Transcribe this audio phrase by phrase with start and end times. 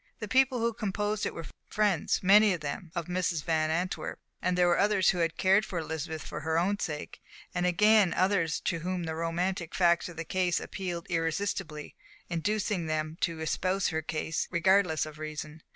[0.17, 3.43] The people who composed it were friends, many of them, of Mrs.
[3.43, 7.21] Van Antwerp, and there were others who had cared for Elizabeth for her own sake,
[7.53, 11.95] and again others to whom the romantic facts of the case appealed irresistibly,
[12.31, 15.61] inducing them to espouse her cause regardless of reason.